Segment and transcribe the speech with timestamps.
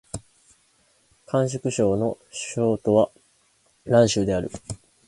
[1.27, 3.11] 甘粛省の省都は
[3.85, 4.49] 蘭州である